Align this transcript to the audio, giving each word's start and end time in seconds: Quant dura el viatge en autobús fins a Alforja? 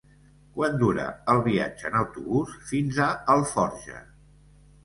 Quant 0.53 0.77
dura 0.83 1.03
el 1.33 1.43
viatge 1.49 1.87
en 1.91 1.99
autobús 2.01 2.57
fins 2.73 3.01
a 3.09 3.11
Alforja? 3.37 4.01